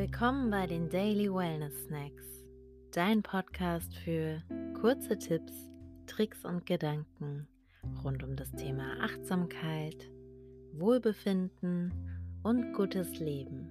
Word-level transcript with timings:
Willkommen 0.00 0.50
bei 0.50 0.66
den 0.66 0.88
Daily 0.88 1.30
Wellness 1.30 1.74
Snacks, 1.84 2.24
dein 2.90 3.22
Podcast 3.22 3.94
für 3.98 4.42
kurze 4.80 5.18
Tipps, 5.18 5.52
Tricks 6.06 6.42
und 6.46 6.64
Gedanken 6.64 7.46
rund 8.02 8.22
um 8.22 8.34
das 8.34 8.50
Thema 8.52 8.98
Achtsamkeit, 9.02 10.10
Wohlbefinden 10.72 11.92
und 12.42 12.72
gutes 12.72 13.18
Leben. 13.18 13.68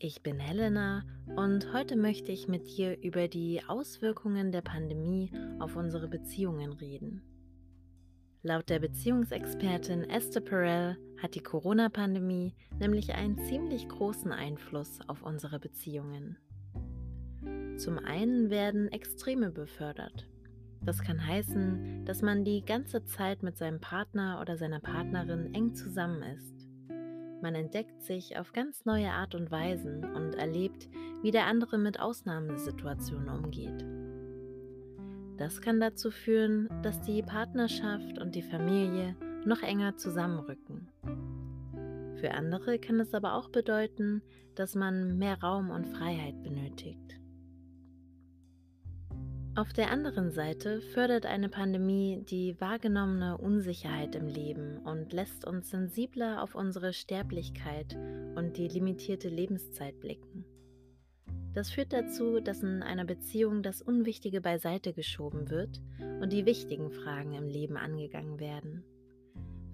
Ich 0.00 0.24
bin 0.24 0.40
Helena 0.40 1.04
und 1.36 1.72
heute 1.72 1.94
möchte 1.94 2.32
ich 2.32 2.48
mit 2.48 2.66
dir 2.76 3.00
über 3.04 3.28
die 3.28 3.62
Auswirkungen 3.68 4.50
der 4.50 4.62
Pandemie 4.62 5.30
auf 5.60 5.76
unsere 5.76 6.08
Beziehungen 6.08 6.72
reden. 6.72 7.22
Laut 8.46 8.70
der 8.70 8.78
Beziehungsexpertin 8.78 10.04
Esther 10.04 10.40
Perel 10.40 10.96
hat 11.20 11.34
die 11.34 11.42
Corona-Pandemie 11.42 12.54
nämlich 12.78 13.12
einen 13.12 13.36
ziemlich 13.38 13.88
großen 13.88 14.30
Einfluss 14.30 15.00
auf 15.08 15.24
unsere 15.24 15.58
Beziehungen. 15.58 16.38
Zum 17.76 17.98
einen 17.98 18.48
werden 18.48 18.86
Extreme 18.92 19.50
befördert. 19.50 20.28
Das 20.80 21.02
kann 21.02 21.26
heißen, 21.26 22.04
dass 22.04 22.22
man 22.22 22.44
die 22.44 22.64
ganze 22.64 23.04
Zeit 23.04 23.42
mit 23.42 23.58
seinem 23.58 23.80
Partner 23.80 24.38
oder 24.40 24.56
seiner 24.56 24.78
Partnerin 24.78 25.52
eng 25.52 25.74
zusammen 25.74 26.22
ist. 26.22 26.68
Man 27.42 27.56
entdeckt 27.56 28.00
sich 28.04 28.38
auf 28.38 28.52
ganz 28.52 28.84
neue 28.84 29.10
Art 29.10 29.34
und 29.34 29.50
Weisen 29.50 30.04
und 30.14 30.36
erlebt, 30.36 30.88
wie 31.20 31.32
der 31.32 31.46
andere 31.46 31.78
mit 31.78 31.98
Ausnahmesituationen 31.98 33.28
umgeht. 33.28 34.05
Das 35.36 35.60
kann 35.60 35.80
dazu 35.80 36.10
führen, 36.10 36.68
dass 36.82 37.00
die 37.02 37.22
Partnerschaft 37.22 38.18
und 38.18 38.34
die 38.34 38.42
Familie 38.42 39.16
noch 39.44 39.62
enger 39.62 39.96
zusammenrücken. 39.96 40.88
Für 42.20 42.32
andere 42.32 42.78
kann 42.78 42.98
es 43.00 43.12
aber 43.12 43.34
auch 43.34 43.50
bedeuten, 43.50 44.22
dass 44.54 44.74
man 44.74 45.18
mehr 45.18 45.38
Raum 45.40 45.70
und 45.70 45.86
Freiheit 45.86 46.42
benötigt. 46.42 47.20
Auf 49.54 49.72
der 49.72 49.90
anderen 49.90 50.32
Seite 50.32 50.82
fördert 50.82 51.24
eine 51.24 51.48
Pandemie 51.48 52.22
die 52.28 52.60
wahrgenommene 52.60 53.38
Unsicherheit 53.38 54.14
im 54.14 54.26
Leben 54.26 54.78
und 54.84 55.14
lässt 55.14 55.46
uns 55.46 55.70
sensibler 55.70 56.42
auf 56.42 56.54
unsere 56.54 56.92
Sterblichkeit 56.92 57.96
und 58.34 58.58
die 58.58 58.68
limitierte 58.68 59.30
Lebenszeit 59.30 59.98
blicken. 59.98 60.44
Das 61.56 61.70
führt 61.70 61.94
dazu, 61.94 62.40
dass 62.40 62.62
in 62.62 62.82
einer 62.82 63.06
Beziehung 63.06 63.62
das 63.62 63.80
Unwichtige 63.80 64.42
beiseite 64.42 64.92
geschoben 64.92 65.48
wird 65.48 65.80
und 66.20 66.30
die 66.30 66.44
wichtigen 66.44 66.90
Fragen 66.90 67.32
im 67.32 67.48
Leben 67.48 67.78
angegangen 67.78 68.38
werden. 68.38 68.84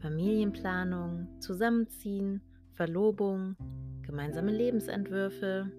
Familienplanung, 0.00 1.28
Zusammenziehen, 1.38 2.40
Verlobung, 2.72 3.56
gemeinsame 4.00 4.52
Lebensentwürfe, 4.52 5.70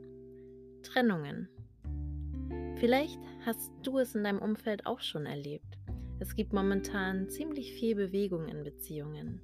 Trennungen. 0.83 1.49
Vielleicht 2.75 3.17
hast 3.43 3.71
du 3.81 3.97
es 3.97 4.13
in 4.13 4.23
deinem 4.23 4.37
Umfeld 4.37 4.85
auch 4.85 4.99
schon 4.99 5.25
erlebt. 5.25 5.79
Es 6.19 6.35
gibt 6.35 6.53
momentan 6.53 7.27
ziemlich 7.27 7.73
viel 7.73 7.95
Bewegung 7.95 8.47
in 8.49 8.63
Beziehungen. 8.63 9.41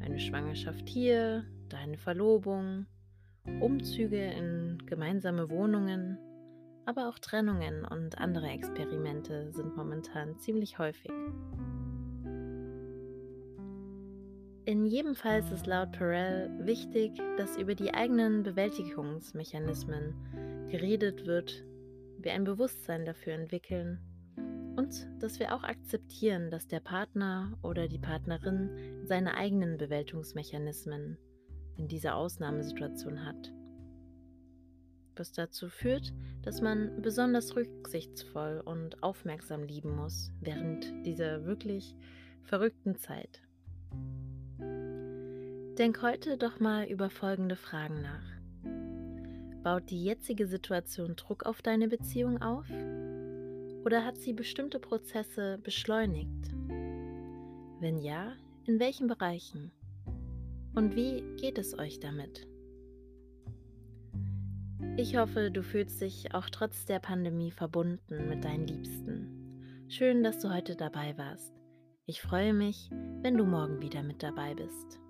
Eine 0.00 0.20
Schwangerschaft 0.20 0.88
hier, 0.88 1.44
deine 1.68 1.98
Verlobung, 1.98 2.86
Umzüge 3.60 4.22
in 4.32 4.78
gemeinsame 4.86 5.50
Wohnungen, 5.50 6.18
aber 6.86 7.08
auch 7.08 7.18
Trennungen 7.18 7.84
und 7.84 8.18
andere 8.18 8.48
Experimente 8.48 9.52
sind 9.52 9.76
momentan 9.76 10.38
ziemlich 10.38 10.78
häufig. 10.78 11.10
In 14.66 14.86
jedem 14.86 15.14
Fall 15.14 15.40
ist 15.40 15.52
es 15.52 15.66
laut 15.66 15.92
Perel 15.92 16.50
wichtig, 16.66 17.12
dass 17.36 17.58
über 17.58 17.74
die 17.74 17.92
eigenen 17.92 18.42
Bewältigungsmechanismen 18.42 20.14
geredet 20.70 21.26
wird, 21.26 21.64
wir 22.18 22.32
ein 22.32 22.44
Bewusstsein 22.44 23.04
dafür 23.04 23.34
entwickeln 23.34 24.00
und 24.76 25.06
dass 25.20 25.38
wir 25.38 25.54
auch 25.54 25.64
akzeptieren, 25.64 26.50
dass 26.50 26.66
der 26.66 26.80
Partner 26.80 27.58
oder 27.62 27.88
die 27.88 27.98
Partnerin 27.98 29.04
seine 29.04 29.36
eigenen 29.36 29.76
Bewältigungsmechanismen 29.76 31.18
in 31.76 31.88
dieser 31.88 32.16
Ausnahmesituation 32.16 33.24
hat. 33.24 33.52
Was 35.16 35.32
dazu 35.32 35.68
führt, 35.68 36.12
dass 36.42 36.60
man 36.60 37.00
besonders 37.00 37.54
rücksichtsvoll 37.54 38.62
und 38.64 39.02
aufmerksam 39.02 39.62
lieben 39.62 39.94
muss 39.94 40.32
während 40.40 41.06
dieser 41.06 41.44
wirklich 41.44 41.94
verrückten 42.42 42.96
Zeit. 42.96 43.40
Denk 45.78 46.02
heute 46.02 46.36
doch 46.36 46.60
mal 46.60 46.86
über 46.86 47.10
folgende 47.10 47.56
Fragen 47.56 48.02
nach. 48.02 48.34
Baut 49.62 49.90
die 49.90 50.04
jetzige 50.04 50.46
Situation 50.46 51.16
Druck 51.16 51.46
auf 51.46 51.62
deine 51.62 51.88
Beziehung 51.88 52.42
auf? 52.42 52.66
Oder 53.84 54.04
hat 54.04 54.18
sie 54.18 54.32
bestimmte 54.32 54.78
Prozesse 54.78 55.58
beschleunigt? 55.62 56.52
Wenn 57.80 57.98
ja, 57.98 58.34
in 58.66 58.78
welchen 58.78 59.08
Bereichen? 59.08 59.72
Und 60.74 60.96
wie 60.96 61.22
geht 61.36 61.58
es 61.58 61.78
euch 61.78 62.00
damit? 62.00 62.48
Ich 64.96 65.16
hoffe, 65.16 65.50
du 65.50 65.62
fühlst 65.62 66.00
dich 66.00 66.34
auch 66.34 66.50
trotz 66.50 66.84
der 66.84 66.98
Pandemie 66.98 67.52
verbunden 67.52 68.28
mit 68.28 68.44
deinen 68.44 68.66
Liebsten. 68.66 69.86
Schön, 69.88 70.24
dass 70.24 70.40
du 70.40 70.52
heute 70.52 70.74
dabei 70.74 71.16
warst. 71.16 71.52
Ich 72.06 72.20
freue 72.20 72.52
mich, 72.52 72.90
wenn 73.22 73.36
du 73.36 73.44
morgen 73.44 73.80
wieder 73.80 74.02
mit 74.02 74.22
dabei 74.22 74.54
bist. 74.54 75.00